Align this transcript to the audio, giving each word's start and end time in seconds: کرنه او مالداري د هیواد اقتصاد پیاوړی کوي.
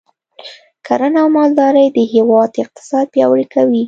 کرنه 0.87 1.19
او 1.23 1.27
مالداري 1.37 1.85
د 1.97 1.99
هیواد 2.13 2.51
اقتصاد 2.63 3.05
پیاوړی 3.13 3.45
کوي. 3.53 3.79